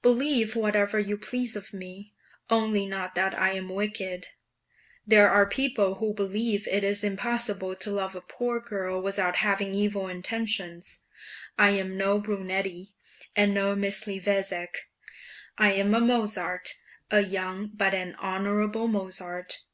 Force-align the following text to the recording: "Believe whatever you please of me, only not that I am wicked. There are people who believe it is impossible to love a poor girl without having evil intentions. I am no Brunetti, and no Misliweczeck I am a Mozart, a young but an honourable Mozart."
"Believe 0.00 0.54
whatever 0.54 1.00
you 1.00 1.18
please 1.18 1.56
of 1.56 1.74
me, 1.74 2.14
only 2.48 2.86
not 2.86 3.16
that 3.16 3.34
I 3.36 3.50
am 3.54 3.68
wicked. 3.68 4.28
There 5.04 5.28
are 5.28 5.44
people 5.44 5.96
who 5.96 6.14
believe 6.14 6.68
it 6.68 6.84
is 6.84 7.02
impossible 7.02 7.74
to 7.74 7.90
love 7.90 8.14
a 8.14 8.20
poor 8.20 8.60
girl 8.60 9.02
without 9.02 9.38
having 9.38 9.74
evil 9.74 10.06
intentions. 10.06 11.00
I 11.58 11.70
am 11.70 11.98
no 11.98 12.20
Brunetti, 12.20 12.94
and 13.34 13.52
no 13.54 13.74
Misliweczeck 13.74 14.76
I 15.58 15.72
am 15.72 15.92
a 15.94 16.00
Mozart, 16.00 16.74
a 17.10 17.22
young 17.22 17.72
but 17.74 17.92
an 17.92 18.14
honourable 18.22 18.86
Mozart." 18.86 19.64